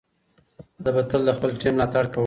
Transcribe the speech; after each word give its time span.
زه 0.83 0.89
به 0.95 1.01
تل 1.09 1.21
د 1.27 1.29
خپل 1.37 1.49
ټیم 1.61 1.73
ملاتړ 1.75 2.03
کوم. 2.11 2.19